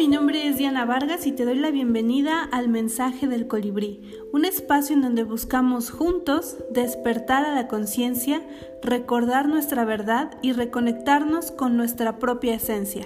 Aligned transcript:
mi 0.00 0.08
nombre 0.08 0.48
es 0.48 0.56
Diana 0.56 0.86
Vargas 0.86 1.26
y 1.26 1.32
te 1.32 1.44
doy 1.44 1.56
la 1.56 1.70
bienvenida 1.70 2.42
al 2.52 2.70
Mensaje 2.70 3.26
del 3.26 3.46
Colibrí, 3.46 4.00
un 4.32 4.46
espacio 4.46 4.96
en 4.96 5.02
donde 5.02 5.24
buscamos 5.24 5.90
juntos 5.90 6.56
despertar 6.70 7.44
a 7.44 7.54
la 7.54 7.68
conciencia, 7.68 8.40
recordar 8.82 9.46
nuestra 9.46 9.84
verdad 9.84 10.38
y 10.40 10.52
reconectarnos 10.52 11.50
con 11.50 11.76
nuestra 11.76 12.18
propia 12.18 12.54
esencia. 12.54 13.04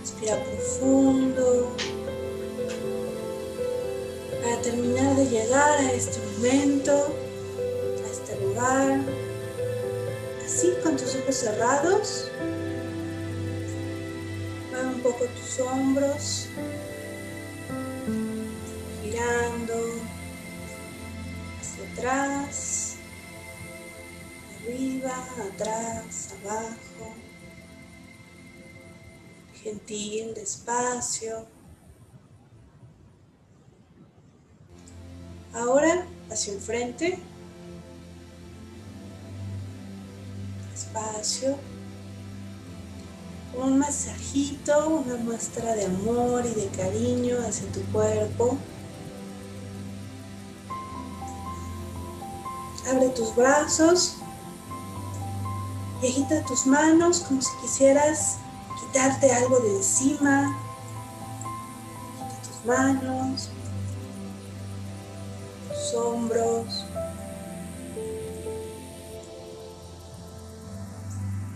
Respira 0.00 0.42
profundo. 0.42 1.76
Para 4.42 4.62
terminar 4.62 5.16
de 5.16 5.26
llegar 5.26 5.80
a 5.80 5.92
este 5.92 6.18
momento, 6.38 6.92
a 6.92 8.10
este 8.10 8.42
lugar, 8.42 9.00
con 10.82 10.96
tus 10.96 11.14
ojos 11.16 11.34
cerrados, 11.34 12.30
mueve 14.70 14.86
un 14.86 15.00
poco 15.00 15.24
tus 15.26 15.60
hombros, 15.60 16.48
girando 19.02 19.74
hacia 21.60 21.92
atrás, 21.92 22.96
arriba, 24.62 25.14
atrás, 25.52 26.34
abajo, 26.42 27.14
gentil, 29.62 30.34
despacio. 30.34 31.46
Ahora 35.52 36.06
hacia 36.30 36.52
enfrente. 36.54 37.33
Un 43.56 43.78
masajito, 43.78 44.88
una 44.88 45.16
muestra 45.16 45.74
de 45.74 45.86
amor 45.86 46.44
y 46.46 46.60
de 46.60 46.66
cariño 46.68 47.36
hacia 47.46 47.70
tu 47.72 47.80
cuerpo. 47.92 48.56
Abre 52.90 53.08
tus 53.10 53.34
brazos 53.34 54.16
y 56.02 56.08
agita 56.08 56.44
tus 56.44 56.66
manos 56.66 57.20
como 57.20 57.40
si 57.40 57.50
quisieras 57.62 58.36
quitarte 58.80 59.32
algo 59.32 59.58
de 59.60 59.76
encima. 59.76 60.56
Tus 62.46 62.66
manos, 62.66 63.48
tus 65.68 65.94
hombros. 65.94 66.83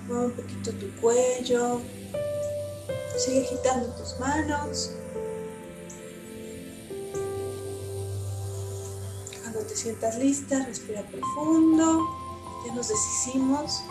Mueve 0.08 0.24
un 0.24 0.32
poquito 0.32 0.72
tu 0.72 0.90
cuello. 1.02 1.82
Sigue 3.18 3.44
agitando 3.44 3.88
tus 3.94 4.18
manos. 4.18 4.92
Cuando 9.42 9.60
te 9.60 9.76
sientas 9.76 10.16
lista, 10.18 10.64
respira 10.64 11.02
profundo. 11.02 12.08
Ya 12.66 12.74
nos 12.74 12.88
deshicimos 12.88 13.82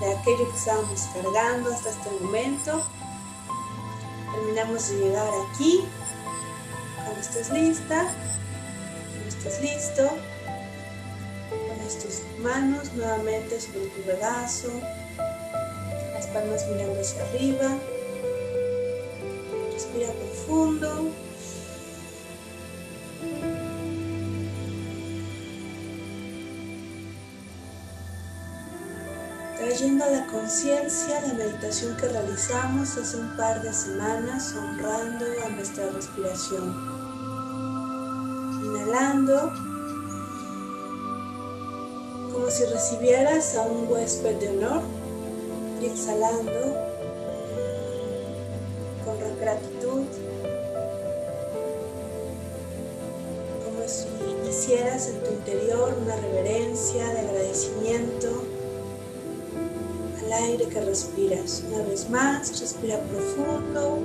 de 0.00 0.12
aquello 0.12 0.50
que 0.50 0.58
estábamos 0.58 1.00
cargando 1.14 1.72
hasta 1.72 1.88
este 1.88 2.10
momento. 2.20 2.82
Terminamos 4.34 4.90
de 4.90 4.98
llegar 4.98 5.32
aquí. 5.48 5.84
Cuando 6.96 7.18
estés 7.18 7.50
lista, 7.50 8.14
cuando 9.10 9.28
estés 9.28 9.60
listo, 9.62 10.33
pones 11.84 11.98
tus 11.98 12.22
manos 12.42 12.92
nuevamente 12.94 13.60
sobre 13.60 13.86
tu 13.88 14.02
regazo, 14.06 14.68
las 16.14 16.26
palmas 16.28 16.64
mirando 16.68 17.00
hacia 17.00 17.22
arriba. 17.24 17.78
Respira 19.72 20.08
profundo. 20.12 21.10
trayendo 29.58 30.04
a 30.04 30.10
la 30.10 30.26
conciencia 30.26 31.22
la 31.22 31.34
meditación 31.34 31.96
que 31.96 32.06
realizamos 32.06 32.98
hace 32.98 33.16
un 33.16 33.34
par 33.36 33.62
de 33.62 33.72
semanas 33.72 34.54
honrando 34.54 35.24
a 35.44 35.48
nuestra 35.48 35.90
respiración. 35.90 36.74
Inhalando 38.62 39.73
como 42.44 42.54
si 42.54 42.64
recibieras 42.66 43.54
a 43.56 43.62
un 43.62 43.90
huésped 43.90 44.36
de 44.36 44.50
honor 44.50 44.82
y 45.80 45.86
exhalando 45.86 46.76
con 49.02 49.40
gratitud 49.40 50.04
como 53.64 53.88
si 53.88 54.06
hicieras 54.46 55.08
en 55.08 55.22
tu 55.22 55.30
interior 55.30 55.96
una 56.02 56.16
reverencia 56.16 57.08
de 57.14 57.20
agradecimiento 57.20 58.42
aire 60.32 60.66
que 60.66 60.80
respiras. 60.80 61.62
Una 61.68 61.84
vez 61.84 62.10
más, 62.10 62.60
respira 62.60 62.98
profundo. 62.98 64.00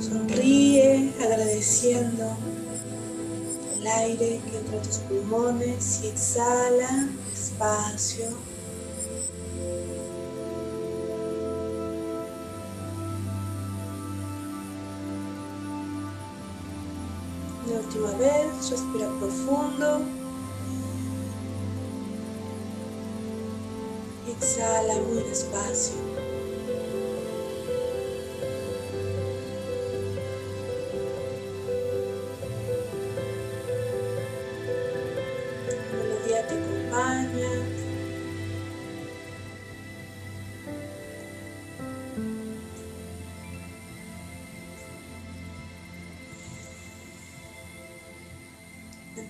Sonríe 0.00 1.12
agradeciendo 1.20 2.36
aire 3.96 4.40
que 4.50 4.58
entra 4.58 4.78
a 4.78 4.82
tus 4.82 4.98
pulmones 4.98 6.00
y 6.02 6.08
exhala 6.08 7.08
despacio. 7.30 8.26
La 17.68 17.80
última 17.80 18.10
vez, 18.12 18.70
respira 18.70 19.08
profundo. 19.18 20.00
Exhala 24.28 24.94
muy 25.08 25.22
despacio. 25.24 26.25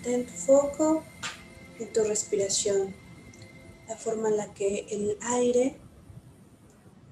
Mantén 0.06 0.24
tu 0.24 0.34
foco 0.34 1.02
en 1.80 1.92
tu 1.92 2.04
respiración 2.04 2.94
la 3.88 3.96
forma 3.96 4.28
en 4.28 4.36
la 4.36 4.54
que 4.54 4.86
el 4.88 5.18
aire 5.20 5.80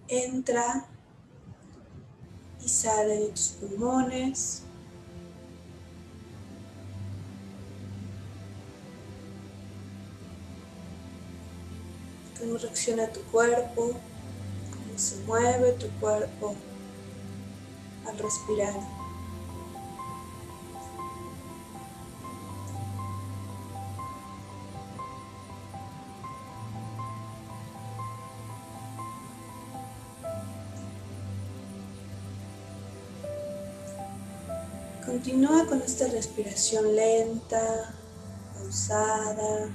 entra 0.07 0.87
y 2.65 2.69
sale 2.69 3.19
de 3.19 3.29
tus 3.31 3.49
pulmones. 3.59 4.63
Cómo 12.39 12.59
reacciona 12.59 13.09
tu 13.09 13.23
cuerpo, 13.23 13.91
cómo 14.71 14.99
se 14.99 15.17
mueve 15.27 15.73
tu 15.73 15.89
cuerpo 15.99 16.55
al 18.07 18.19
respirar. 18.19 19.04
Continúa 35.07 35.67
con 35.67 35.83
esta 35.83 36.07
respiración 36.07 36.97
lenta, 36.97 37.95
pausada. 38.55 39.69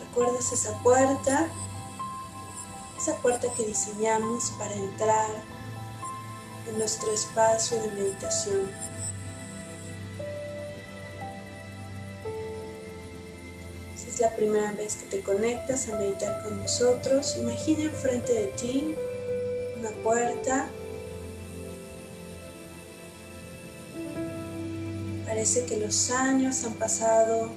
¿Recuerdas 0.00 0.52
esa 0.52 0.82
puerta? 0.82 1.48
Esa 2.96 3.14
puerta 3.16 3.48
que 3.54 3.66
diseñamos 3.66 4.52
para 4.58 4.72
entrar 4.74 5.30
en 6.66 6.78
nuestro 6.78 7.12
espacio 7.12 7.82
de 7.82 7.90
meditación. 7.90 8.93
La 14.24 14.34
primera 14.36 14.72
vez 14.72 14.96
que 14.96 15.06
te 15.18 15.22
conectas 15.22 15.86
a 15.90 15.98
meditar 15.98 16.42
con 16.42 16.58
nosotros, 16.58 17.36
imagina 17.38 17.84
enfrente 17.84 18.32
de 18.32 18.46
ti 18.56 18.94
una 19.78 19.90
puerta. 20.02 20.66
Parece 25.26 25.66
que 25.66 25.76
los 25.76 26.10
años 26.10 26.64
han 26.64 26.72
pasado 26.74 27.50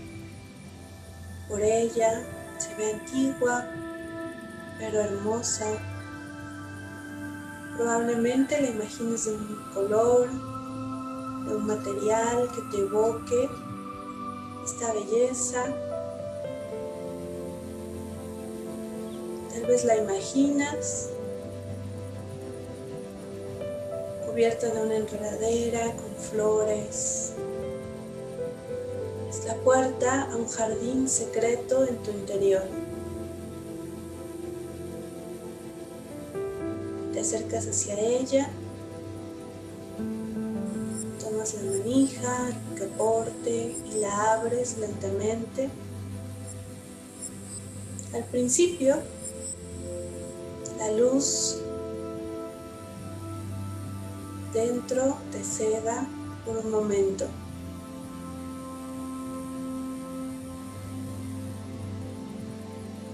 por 1.48 1.62
ella, 1.62 2.26
se 2.58 2.76
ve 2.76 2.96
antigua, 2.96 3.66
pero 4.78 5.00
hermosa. 5.00 5.68
Probablemente 7.78 8.62
la 8.62 8.72
imagines 8.72 9.24
de 9.24 9.36
un 9.36 9.72
color, 9.74 10.30
de 11.46 11.56
un 11.56 11.66
material 11.66 12.50
que 12.54 12.62
te 12.72 12.84
evoque 12.84 13.50
esta 14.66 14.92
belleza. 14.92 15.87
Tal 19.58 19.66
vez 19.66 19.86
la 19.86 19.98
imaginas 19.98 21.10
cubierta 24.28 24.70
de 24.70 24.82
una 24.84 24.98
enredadera 24.98 25.96
con 25.96 26.16
flores. 26.16 27.34
Es 29.28 29.46
la 29.46 29.56
puerta 29.56 30.30
a 30.32 30.36
un 30.36 30.48
jardín 30.48 31.10
secreto 31.10 31.88
en 31.88 31.98
tu 32.04 32.12
interior. 32.12 32.66
Te 37.14 37.22
acercas 37.22 37.66
hacia 37.66 38.00
ella, 38.00 38.52
tomas 41.20 41.56
la 41.56 41.72
manija, 41.72 42.50
el 42.50 42.80
caporte 42.80 43.76
y 43.92 44.00
la 44.02 44.34
abres 44.34 44.78
lentamente. 44.78 45.70
Al 48.14 48.24
principio, 48.26 48.98
la 50.88 50.94
luz 50.94 51.58
dentro 54.54 55.18
te 55.32 55.44
cega 55.44 56.08
por 56.46 56.58
un 56.58 56.72
momento. 56.72 57.26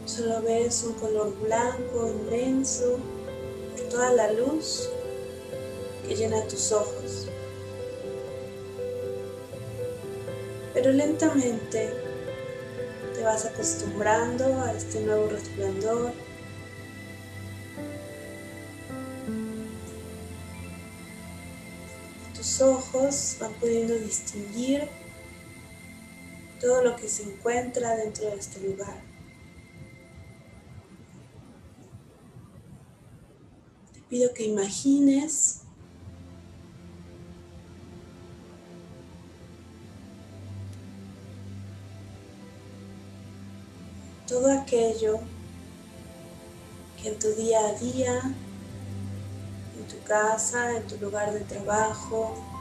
Solo 0.05 0.41
ves 0.43 0.83
un 0.83 0.93
color 0.93 1.33
blanco 1.41 2.11
inmenso 2.11 2.99
por 3.71 3.89
toda 3.89 4.13
la 4.13 4.31
luz 4.33 4.89
que 6.07 6.15
llena 6.15 6.45
tus 6.47 6.71
ojos. 6.71 7.27
Pero 10.75 10.91
lentamente 10.91 11.91
te 13.15 13.23
vas 13.23 13.45
acostumbrando 13.45 14.45
a 14.61 14.73
este 14.73 15.01
nuevo 15.01 15.27
resplandor 15.29 16.11
ojos 22.63 23.37
van 23.39 23.53
pudiendo 23.53 23.93
distinguir 23.95 24.87
todo 26.59 26.83
lo 26.83 26.95
que 26.95 27.07
se 27.07 27.23
encuentra 27.23 27.95
dentro 27.95 28.25
de 28.29 28.37
este 28.37 28.59
lugar. 28.61 29.01
Te 33.93 34.01
pido 34.09 34.33
que 34.33 34.45
imagines 34.45 35.61
todo 44.25 44.51
aquello 44.51 45.19
que 47.01 47.09
en 47.09 47.19
tu 47.19 47.27
día 47.35 47.59
a 47.59 47.73
día 47.73 48.35
en 49.77 49.87
tu 49.87 50.01
casa, 50.03 50.77
en 50.77 50.87
tu 50.87 50.97
lugar 50.97 51.33
de 51.33 51.41
trabajo, 51.41 52.52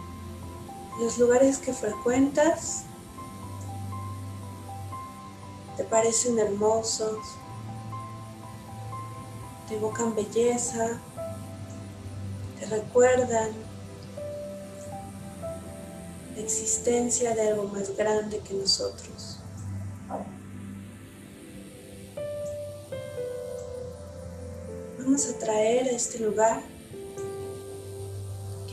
los 0.99 1.19
lugares 1.19 1.59
que 1.59 1.73
frecuentas 1.73 2.85
te 5.77 5.85
parecen 5.85 6.39
hermosos, 6.39 7.19
te 9.69 9.77
evocan 9.77 10.15
belleza, 10.15 11.01
te 12.59 12.67
recuerdan 12.67 13.53
la 16.35 16.43
existencia 16.43 17.35
de 17.35 17.49
algo 17.49 17.65
más 17.65 17.97
grande 17.97 18.39
que 18.41 18.55
nosotros. 18.55 19.39
Vamos 24.99 25.29
a 25.29 25.39
traer 25.39 25.89
a 25.89 25.91
este 25.91 26.21
lugar 26.21 26.72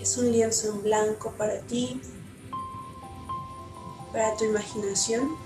es 0.09 0.17
un 0.17 0.31
lienzo 0.31 0.69
en 0.69 0.81
blanco 0.81 1.31
para 1.37 1.59
ti, 1.59 2.01
para 4.11 4.35
tu 4.37 4.45
imaginación. 4.45 5.37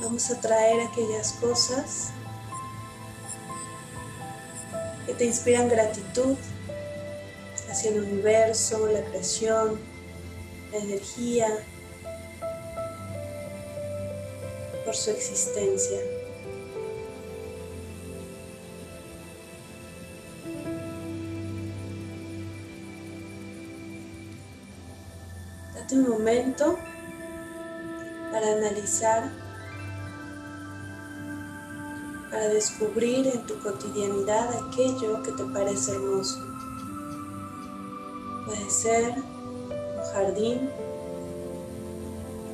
Vamos 0.00 0.30
a 0.30 0.40
traer 0.40 0.80
aquellas 0.82 1.32
cosas 1.32 2.10
que 5.06 5.14
te 5.14 5.24
inspiran 5.24 5.68
gratitud 5.68 6.36
hacia 7.68 7.90
el 7.90 8.04
universo, 8.04 8.86
la 8.86 9.02
creación, 9.06 9.80
la 10.70 10.78
energía, 10.78 11.48
por 14.84 14.94
su 14.94 15.10
existencia. 15.10 16.17
Un 25.96 26.08
momento 26.08 26.78
para 28.30 28.52
analizar, 28.52 29.30
para 32.30 32.48
descubrir 32.48 33.26
en 33.26 33.46
tu 33.46 33.58
cotidianidad 33.60 34.50
aquello 34.54 35.22
que 35.22 35.32
te 35.32 35.44
parece 35.44 35.92
hermoso. 35.92 36.38
Puede 38.44 38.70
ser 38.70 39.14
un 39.16 40.04
jardín, 40.12 40.70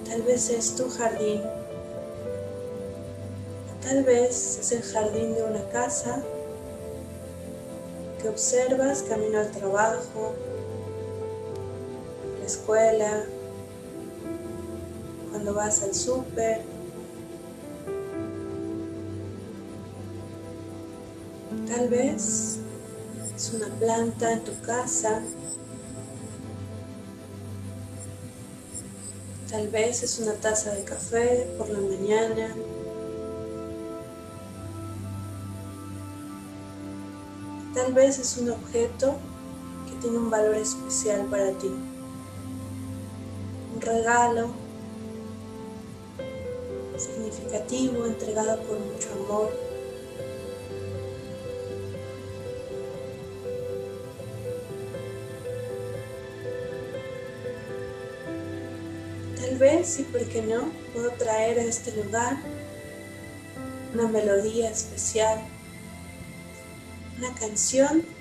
tal 0.09 0.23
vez 0.23 0.51
es 0.51 0.77
tu 0.77 0.89
jardín, 0.91 1.43
tal 3.83 4.05
vez 4.05 4.59
es 4.59 4.73
el 4.73 4.83
jardín 4.83 5.35
de 5.35 5.43
una 5.43 5.69
casa 5.71 6.23
que 8.21 8.29
observas 8.29 9.03
camino 9.03 9.41
al 9.41 9.51
trabajo, 9.51 10.35
escuela, 12.55 13.25
cuando 15.31 15.55
vas 15.55 15.83
al 15.83 15.95
súper. 15.95 16.63
Tal 21.67 21.89
vez 21.89 22.59
es 23.35 23.53
una 23.55 23.67
planta 23.81 24.33
en 24.33 24.45
tu 24.45 24.53
casa. 24.61 25.21
Tal 29.51 29.69
vez 29.69 30.03
es 30.03 30.19
una 30.21 30.35
taza 30.35 30.75
de 30.75 30.85
café 30.85 31.49
por 31.59 31.69
la 31.69 31.81
mañana. 31.81 32.55
Tal 37.75 37.93
vez 37.93 38.21
es 38.21 38.37
un 38.39 38.51
objeto 38.51 39.17
que 39.87 40.01
tiene 40.01 40.19
un 40.19 40.31
valor 40.31 40.55
especial 40.55 41.27
para 41.27 41.51
ti 41.53 41.73
regalo 43.85 44.65
significativo 46.97 48.07
entregado 48.07 48.63
con 48.67 48.93
mucho 48.93 49.09
amor. 49.13 49.51
Tal 59.41 59.59
vez, 59.59 60.01
y 60.01 60.03
por 60.05 60.25
qué 60.25 60.43
no, 60.43 60.71
puedo 60.93 61.11
traer 61.13 61.59
a 61.59 61.65
este 61.65 61.93
lugar 62.03 62.37
una 63.93 64.09
melodía 64.09 64.71
especial, 64.71 65.39
una 67.19 67.35
canción 67.35 68.14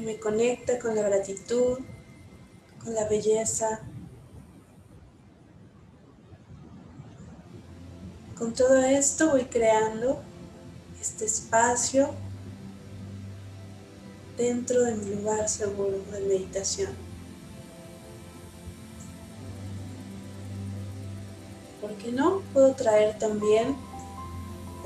me 0.00 0.18
conecta 0.18 0.78
con 0.78 0.94
la 0.94 1.02
gratitud, 1.02 1.78
con 2.82 2.94
la 2.94 3.08
belleza, 3.08 3.80
con 8.36 8.54
todo 8.54 8.80
esto 8.82 9.32
voy 9.32 9.44
creando 9.44 10.22
este 11.00 11.26
espacio 11.26 12.14
dentro 14.36 14.82
de 14.82 14.94
mi 14.94 15.14
lugar 15.14 15.48
seguro 15.48 15.98
de 16.10 16.20
meditación. 16.20 16.92
¿Por 21.82 21.92
qué 21.96 22.12
no? 22.12 22.40
Puedo 22.54 22.74
traer 22.74 23.18
también 23.18 23.76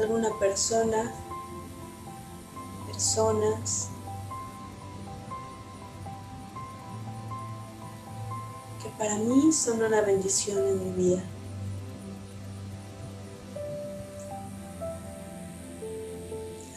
alguna 0.01 0.31
persona, 0.41 1.13
personas 2.87 3.94
para 8.99 9.17
mí 9.17 9.53
son 9.53 9.83
una 9.83 10.01
bendición 10.01 10.59
en 10.67 10.97
mi 10.97 11.05
vida. 11.05 11.25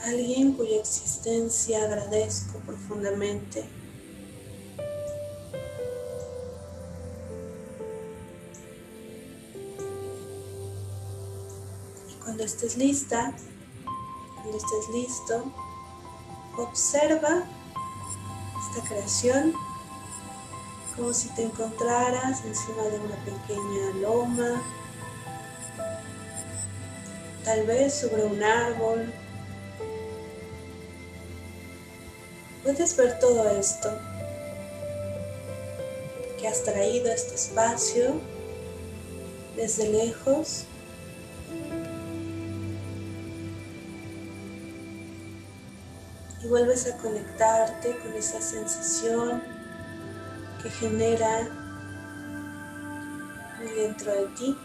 alguien 0.08 0.54
cuya 0.54 0.78
existencia 0.78 1.84
agradezco 1.84 2.60
profundamente. 2.60 3.68
Y 12.10 12.14
cuando 12.24 12.44
estés 12.44 12.78
lista, 12.78 13.34
cuando 14.36 14.58
estés 14.58 14.90
listo, 14.94 15.44
observa 16.58 17.44
esta 18.70 18.88
creación 18.88 19.54
como 20.98 21.14
si 21.14 21.30
te 21.30 21.44
encontraras 21.44 22.44
encima 22.44 22.82
de 22.84 23.00
una 23.00 23.16
pequeña 23.18 24.02
loma, 24.02 24.62
tal 27.46 27.68
vez 27.68 27.94
sobre 27.94 28.24
un 28.24 28.44
árbol 28.44 29.14
puedes 32.64 32.98
ver 32.98 33.20
todo 33.20 33.48
esto 33.52 33.90
que 36.40 36.48
has 36.48 36.64
traído 36.64 37.12
a 37.12 37.14
este 37.14 37.36
espacio 37.36 38.20
desde 39.56 39.90
lejos. 39.90 40.66
Y 46.44 46.48
vuelves 46.48 46.88
a 46.88 46.98
conectarte 46.98 47.98
con 47.98 48.14
esa 48.14 48.42
sensación 48.42 49.57
genera 50.70 51.50
dentro 53.76 54.12
de 54.12 54.26
ti. 54.28 54.58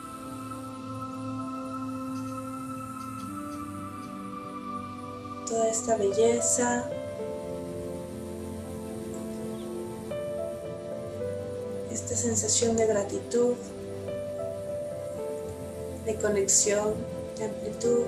Toda 5.47 5.68
esta 5.68 5.97
belleza, 5.97 6.88
esta 11.90 12.16
sensación 12.16 12.76
de 12.76 12.87
gratitud, 12.87 13.54
de 16.06 16.14
conexión, 16.16 16.94
de 17.38 17.44
amplitud. 17.44 18.04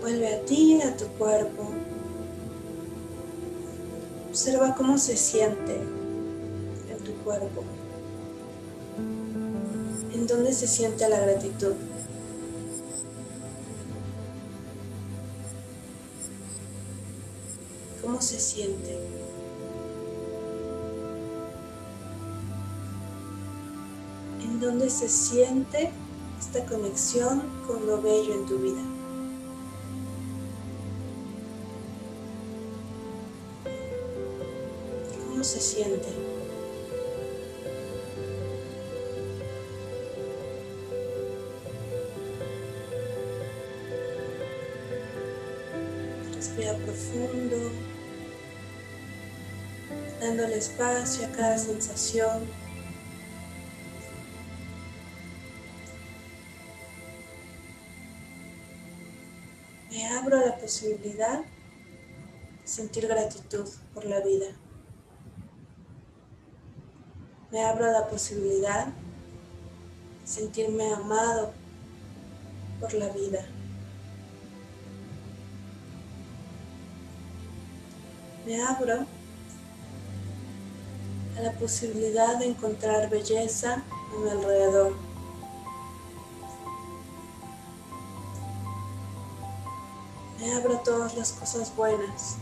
Vuelve 0.00 0.34
a 0.34 0.44
ti, 0.44 0.82
a 0.82 0.94
tu 0.96 1.06
cuerpo. 1.16 1.93
Observa 4.34 4.74
cómo 4.74 4.98
se 4.98 5.16
siente 5.16 5.76
en 5.76 6.98
tu 7.04 7.12
cuerpo. 7.22 7.62
En 10.12 10.26
dónde 10.26 10.52
se 10.52 10.66
siente 10.66 11.08
la 11.08 11.20
gratitud. 11.20 11.74
¿Cómo 18.02 18.20
se 18.20 18.40
siente? 18.40 18.98
donde 24.60 24.88
se 24.88 25.08
siente 25.10 25.92
esta 26.40 26.64
conexión 26.64 27.42
con 27.66 27.86
lo 27.86 28.00
bello 28.00 28.32
en 28.34 28.46
tu 28.46 28.58
vida. 28.58 29.03
¿Cómo 35.44 35.52
se 35.52 35.60
siente? 35.60 36.08
Respira 46.34 46.72
profundo, 46.78 47.70
dándole 50.18 50.56
espacio 50.56 51.26
a 51.26 51.32
cada 51.32 51.58
sensación. 51.58 52.48
abro 60.18 60.38
a 60.38 60.46
la 60.46 60.56
posibilidad 60.56 61.40
de 61.40 61.44
sentir 62.64 63.06
gratitud 63.06 63.68
por 63.92 64.06
la 64.06 64.20
vida. 64.20 64.63
Me 67.54 67.64
abro 67.64 67.84
a 67.84 67.92
la 67.92 68.08
posibilidad 68.08 68.86
de 68.86 68.92
sentirme 70.24 70.92
amado 70.92 71.52
por 72.80 72.92
la 72.94 73.10
vida. 73.10 73.46
Me 78.44 78.60
abro 78.60 79.06
a 81.38 81.40
la 81.42 81.52
posibilidad 81.52 82.40
de 82.40 82.46
encontrar 82.46 83.08
belleza 83.08 83.74
a 83.74 84.18
mi 84.20 84.30
alrededor. 84.30 84.92
me 90.40 90.54
abro 90.56 90.78
todas 90.78 91.16
las 91.16 91.30
cosas 91.30 91.72
buenas. 91.76 92.36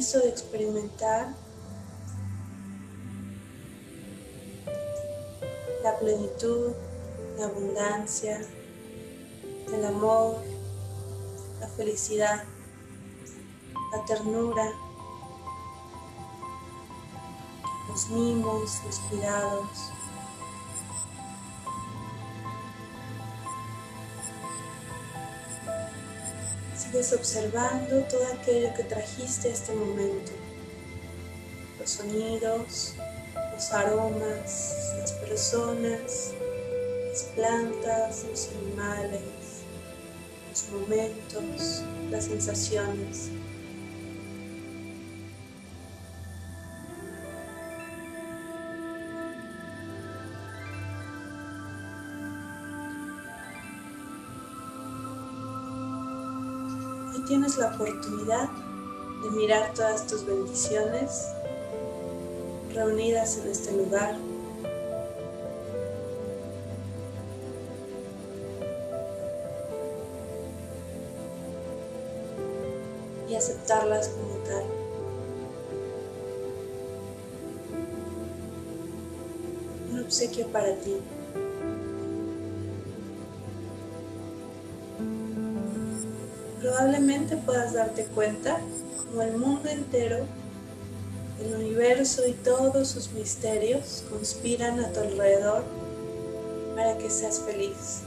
De 0.00 0.30
experimentar 0.30 1.28
la 5.84 5.98
plenitud, 5.98 6.72
la 7.36 7.44
abundancia, 7.44 8.40
el 9.70 9.84
amor, 9.84 10.38
la 11.60 11.68
felicidad, 11.68 12.44
la 13.92 14.04
ternura, 14.06 14.72
los 17.90 18.08
mimos, 18.08 18.82
los 18.86 18.98
Sigues 26.90 27.12
observando 27.12 28.02
todo 28.10 28.26
aquello 28.32 28.74
que 28.74 28.82
trajiste 28.82 29.48
a 29.48 29.52
este 29.52 29.72
momento. 29.72 30.32
Los 31.78 31.88
sonidos, 31.88 32.94
los 33.54 33.70
aromas, 33.70 34.74
las 34.98 35.12
personas, 35.12 36.32
las 37.08 37.22
plantas, 37.36 38.24
los 38.28 38.48
animales, 38.48 39.22
los 40.50 40.68
momentos, 40.80 41.82
las 42.10 42.24
sensaciones. 42.24 43.30
Tienes 57.30 57.58
la 57.58 57.68
oportunidad 57.68 58.48
de 59.22 59.30
mirar 59.30 59.72
todas 59.72 60.04
tus 60.04 60.26
bendiciones 60.26 61.28
reunidas 62.74 63.38
en 63.38 63.52
este 63.52 63.70
lugar. 63.70 64.16
Y 73.28 73.36
aceptarlas 73.36 74.08
como 74.08 74.34
tal. 74.38 74.64
Un 79.92 80.00
obsequio 80.00 80.48
para 80.48 80.74
ti. 80.80 80.96
Probablemente 86.80 87.36
puedas 87.36 87.74
darte 87.74 88.06
cuenta 88.06 88.58
como 89.04 89.20
el 89.20 89.36
mundo 89.36 89.68
entero 89.68 90.24
El 91.38 91.54
universo 91.54 92.26
y 92.26 92.32
todos 92.32 92.88
sus 92.88 93.12
misterios 93.12 94.02
conspiran 94.08 94.80
a 94.80 94.90
tu 94.90 95.00
alrededor 95.00 95.62
para 96.74 96.96
que 96.96 97.10
seas 97.10 97.40
feliz. 97.40 98.02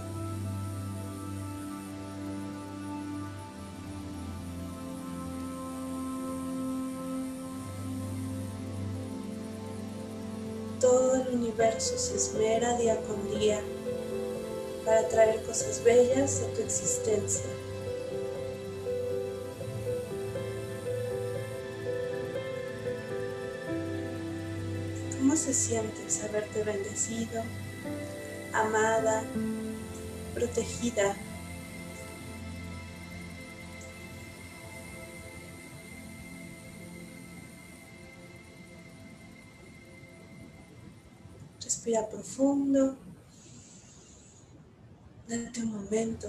Todo 10.80 11.16
el 11.16 11.28
universo 11.36 11.96
se 11.98 12.16
esmera 12.16 12.78
día 12.78 13.00
con 13.02 13.40
día 13.40 13.62
para 14.84 15.08
traer 15.10 15.44
cosas 15.44 15.84
bellas 15.84 16.42
a 16.42 16.56
tu 16.56 16.62
existencia. 16.62 17.46
¿Cómo 25.34 25.46
se 25.46 25.54
siente 25.56 26.12
saberte 26.12 26.62
bendecido, 26.62 27.42
amada, 28.54 29.24
protegida? 30.36 31.16
Respira 41.64 42.08
profundo. 42.08 42.96
Date 45.28 45.64
un 45.64 45.72
momento 45.72 46.28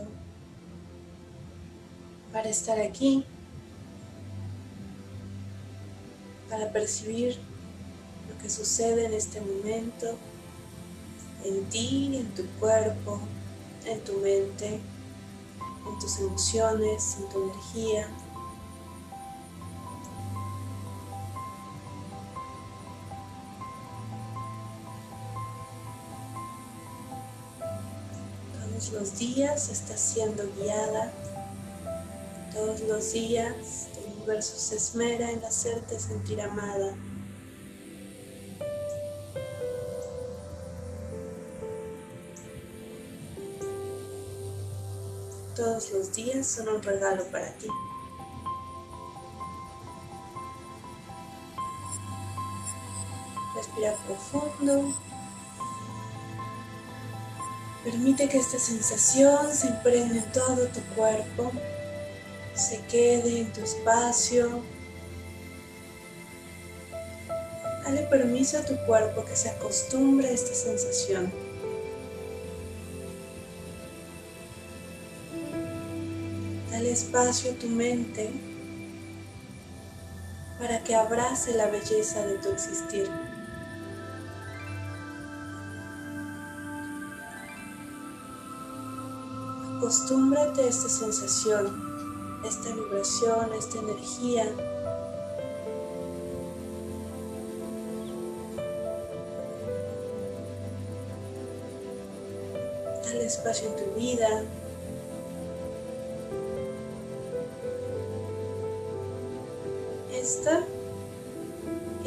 para 2.33 2.49
estar 2.49 2.79
aquí, 2.79 3.23
para 6.49 6.73
percibir 6.73 7.39
que 8.45 8.51
sucede 8.51 9.07
en 9.07 9.15
este 9.15 9.41
momento 9.41 10.19
en 11.45 11.65
ti, 11.71 12.15
en 12.15 12.35
tu 12.35 12.47
cuerpo, 12.61 13.19
en 13.87 14.05
tu 14.05 14.19
mente, 14.19 14.81
en 15.89 15.99
tus 15.99 16.19
emociones, 16.19 17.17
en 17.19 17.29
tu 17.31 17.43
energía. 17.43 18.09
Todos 28.61 28.93
los 28.93 29.19
días 29.19 29.71
estás 29.71 30.01
siendo 30.01 30.45
guiada. 30.55 31.15
Todos 32.53 32.81
los 32.81 33.11
días 33.15 33.89
el 33.97 34.13
universo 34.17 34.59
se 34.59 34.77
esmera 34.77 35.31
en 35.31 35.43
hacerte 35.43 35.99
sentir 35.99 36.43
amada. 36.43 36.95
Todos 45.55 45.93
los 45.93 46.13
días 46.13 46.49
son 46.49 46.69
un 46.69 46.83
regalo 46.83 47.25
para 47.27 47.53
ti. 47.59 47.69
Respira 53.55 53.95
profundo. 54.05 54.93
Permite 57.85 58.29
que 58.29 58.39
esta 58.39 58.59
sensación 58.59 59.55
se 59.55 59.69
impregne 59.69 60.19
en 60.19 60.33
todo 60.33 60.67
tu 60.69 60.81
cuerpo, 60.97 61.53
se 62.55 62.81
quede 62.87 63.43
en 63.43 63.53
tu 63.53 63.61
espacio. 63.61 64.61
Dale 67.85 68.03
permiso 68.09 68.59
a 68.59 68.65
tu 68.65 68.75
cuerpo 68.87 69.25
que 69.25 69.37
se 69.37 69.51
acostumbre 69.51 70.29
a 70.29 70.33
esta 70.33 70.55
sensación. 70.55 71.44
Espacio 76.95 77.51
a 77.51 77.55
tu 77.57 77.67
mente 77.67 78.31
para 80.61 80.85
que 80.85 80.95
abrace 80.95 81.53
la 81.55 81.67
belleza 81.67 82.25
de 82.25 82.39
tu 82.39 82.51
existir. 82.51 83.11
Acostúmbrate 89.77 90.63
a 90.63 90.67
esta 90.69 90.89
sensación, 90.89 91.65
esta 92.47 92.73
vibración, 92.73 93.53
esta 93.59 93.79
energía. 93.79 94.47
Dale 103.05 103.27
espacio 103.27 103.69
en 103.69 103.77
tu 103.85 104.01
vida. 104.01 104.45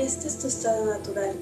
Este 0.07 0.29
es 0.29 0.39
tu 0.39 0.47
estado 0.47 0.85
natural. 0.85 1.35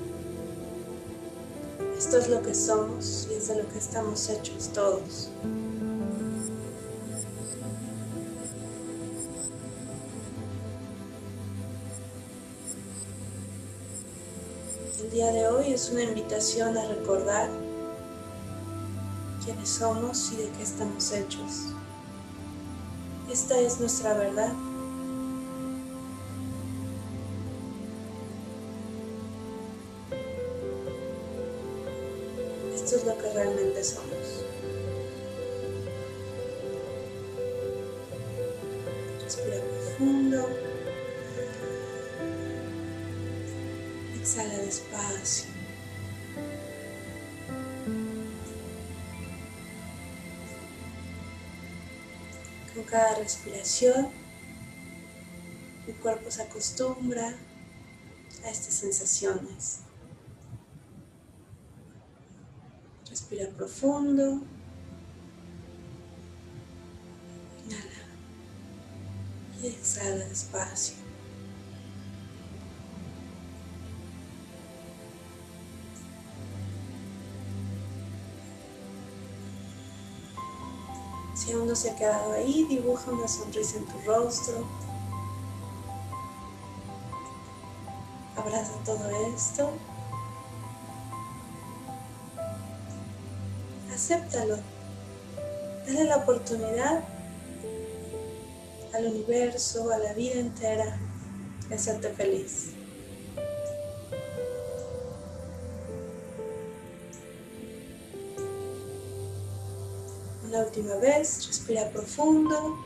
Esto 1.95 2.17
es 2.17 2.29
lo 2.29 2.41
que 2.41 2.55
somos 2.55 3.27
y 3.29 3.35
es 3.35 3.47
de 3.47 3.61
lo 3.61 3.69
que 3.69 3.77
estamos 3.77 4.27
hechos 4.27 4.69
todos. 4.73 5.29
El 14.99 15.11
día 15.11 15.31
de 15.31 15.47
hoy 15.47 15.71
es 15.71 15.91
una 15.91 16.01
invitación 16.01 16.75
a 16.75 16.87
recordar 16.87 17.49
quiénes 19.43 19.69
somos 19.69 20.31
y 20.31 20.37
de 20.37 20.49
qué 20.49 20.63
estamos 20.63 21.11
hechos. 21.11 21.67
Esta 23.31 23.59
es 23.59 23.79
nuestra 23.79 24.15
verdad. 24.15 24.53
Lo 33.05 33.15
que 33.19 33.31
realmente 33.33 33.83
somos. 33.83 34.43
Respira 39.23 39.61
profundo. 39.61 40.49
Exhala 44.19 44.57
despacio. 44.57 45.45
Con 52.73 52.83
cada 52.85 53.15
respiración, 53.15 54.09
mi 55.85 55.93
cuerpo 55.93 56.31
se 56.31 56.41
acostumbra 56.41 57.35
a 58.43 58.49
estas 58.49 58.73
sensaciones. 58.73 59.84
Respira 63.15 63.49
profundo. 63.51 64.41
Inhala. 67.63 68.01
Y 69.61 69.67
exhala 69.67 70.25
despacio. 70.25 70.95
Si 81.35 81.53
aún 81.53 81.67
no 81.69 81.75
se 81.77 81.91
ha 81.91 81.95
quedado 81.95 82.33
ahí, 82.33 82.65
dibuja 82.65 83.11
una 83.11 83.29
sonrisa 83.29 83.77
en 83.77 83.85
tu 83.85 83.97
rostro. 84.05 84.67
Abraza 88.35 88.73
todo 88.83 89.09
esto. 89.33 89.94
Acéptalo. 93.95 94.57
Dale 95.87 96.03
la 96.03 96.17
oportunidad 96.17 97.01
al 98.93 99.05
universo, 99.05 99.89
a 99.89 99.97
la 99.97 100.11
vida 100.11 100.33
entera, 100.33 100.99
de 101.69 101.75
hacerte 101.75 102.09
feliz. 102.09 102.73
Una 110.43 110.59
última 110.59 110.95
vez, 110.97 111.47
respira 111.47 111.89
profundo. 111.91 112.77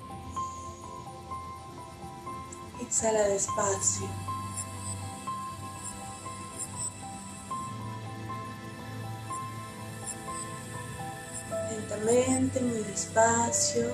Exhala 2.84 3.30
despacio. 3.30 4.29
Muy 12.58 12.84
despacio. 12.84 13.90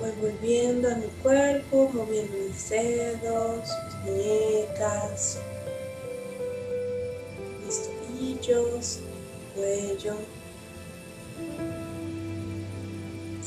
Voy 0.00 0.10
volviendo 0.20 0.90
a 0.90 0.94
mi 0.94 1.08
cuerpo, 1.22 1.90
moviendo 1.92 2.36
mis 2.38 2.70
dedos, 2.70 3.68
mis 3.84 3.94
muñecas, 4.04 5.38
mis 7.64 7.82
tobillos, 7.82 9.00
cuello. 9.54 10.16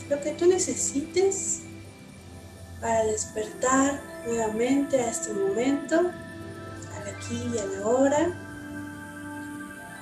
Lo 0.10 0.22
que 0.22 0.32
tú 0.34 0.46
necesites 0.46 1.62
para 2.80 3.04
despertar 3.06 4.00
nuevamente 4.28 5.02
a 5.02 5.10
este 5.10 5.34
momento, 5.34 6.00
al 6.00 7.16
aquí 7.16 7.50
y 7.54 7.58
a 7.58 7.66
la 7.66 7.88
hora. 7.88 8.44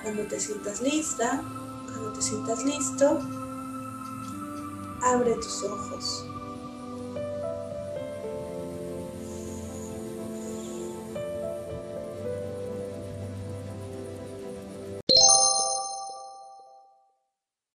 Cuando 0.02 0.22
te 0.24 0.38
sientas 0.38 0.80
lista, 0.82 1.42
cuando 2.06 2.20
te 2.20 2.22
sientas 2.22 2.64
listo, 2.64 3.18
abre 5.02 5.34
tus 5.34 5.64
ojos. 5.64 6.26